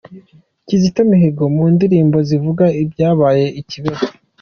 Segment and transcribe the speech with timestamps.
[0.67, 4.03] Kizito Mihigo mu ndirimbo zivuga ibyabaye i Kibeho